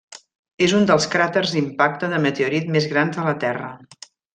[0.67, 3.73] És un dels cràters d'impacte de meteorit més grans de la Terra.